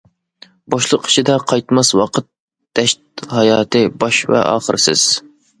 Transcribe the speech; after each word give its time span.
بوشلۇق 0.75 1.09
ئىچىدە 1.09 1.35
قايتماس 1.51 1.93
ۋاقىت، 2.01 2.27
دەشت 2.81 3.27
ھاياتى 3.37 3.85
باش 4.05 4.23
ۋە 4.33 4.43
ئاخىرسىز. 4.55 5.09